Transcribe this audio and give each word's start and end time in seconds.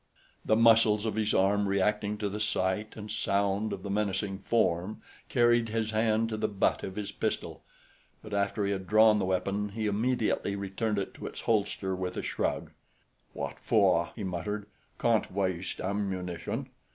The 0.43 0.55
muscles 0.55 1.05
of 1.05 1.13
his 1.13 1.31
arm, 1.31 1.67
reacting 1.67 2.17
to 2.17 2.27
the 2.27 2.39
sight 2.39 2.95
and 2.95 3.11
sound 3.11 3.71
of 3.71 3.83
the 3.83 3.89
menacing 3.91 4.39
form, 4.39 4.99
carried 5.29 5.69
his 5.69 5.91
hand 5.91 6.29
to 6.29 6.37
the 6.37 6.47
butt 6.47 6.81
of 6.81 6.95
his 6.95 7.11
pistol; 7.11 7.61
but 8.23 8.33
after 8.33 8.65
he 8.65 8.71
had 8.71 8.87
drawn 8.87 9.19
the 9.19 9.25
weapon, 9.25 9.69
he 9.69 9.85
immediately 9.85 10.55
returned 10.55 10.97
it 10.97 11.13
to 11.13 11.27
its 11.27 11.41
holster 11.41 11.95
with 11.95 12.17
a 12.17 12.23
shrug. 12.23 12.71
"What 13.33 13.59
for?" 13.59 14.09
he 14.15 14.23
muttered. 14.23 14.65
"Can't 14.97 15.31
waste 15.31 15.79
ammunition." 15.79 16.69